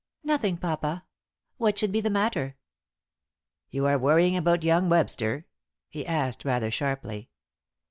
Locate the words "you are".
3.69-3.99